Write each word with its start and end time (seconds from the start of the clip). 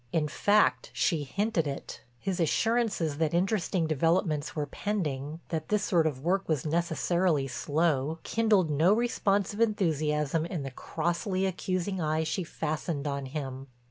In 0.11 0.27
fact 0.27 0.89
she 0.93 1.23
hinted 1.25 1.67
it; 1.67 2.01
his 2.17 2.39
assurances 2.39 3.19
that 3.19 3.35
interesting 3.35 3.85
developments 3.85 4.55
were 4.55 4.65
pending, 4.65 5.41
that 5.49 5.69
this 5.69 5.83
sort 5.83 6.07
of 6.07 6.21
work 6.23 6.49
was 6.49 6.65
necessarily 6.65 7.47
slow, 7.47 8.17
kindled 8.23 8.71
no 8.71 8.93
responsive 8.93 9.61
enthusiasm 9.61 10.43
in 10.47 10.63
the 10.63 10.71
crossly 10.71 11.45
accusing 11.45 12.01
eye 12.01 12.23
she 12.23 12.43
fastened 12.43 13.05
on 13.05 13.27
him. 13.27 13.67